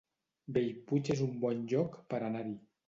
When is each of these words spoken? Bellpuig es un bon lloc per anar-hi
Bellpuig 0.55 1.13
es 1.17 1.23
un 1.27 1.39
bon 1.45 1.63
lloc 1.75 2.03
per 2.15 2.27
anar-hi 2.31 2.61